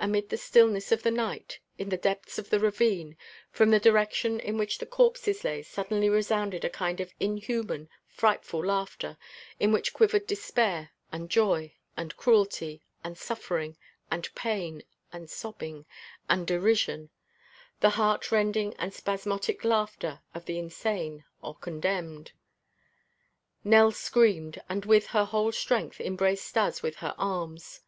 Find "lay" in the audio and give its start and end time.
5.44-5.62